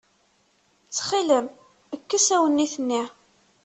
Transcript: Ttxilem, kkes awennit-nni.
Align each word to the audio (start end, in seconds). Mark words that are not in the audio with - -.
Ttxilem, 0.85 1.47
kkes 2.01 2.27
awennit-nni. 2.35 3.03